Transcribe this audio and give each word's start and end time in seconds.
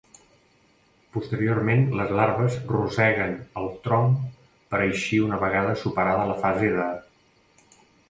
Posteriorment 1.17 1.83
les 1.99 2.13
larves 2.21 2.57
roseguen 2.73 3.37
el 3.63 3.71
tronc 3.87 4.43
per 4.73 4.83
a 4.83 4.83
eixir 4.91 5.23
una 5.29 5.43
vegada 5.47 5.81
superada 5.87 6.29
la 6.35 6.43
fase 6.45 6.77
de. 6.83 6.93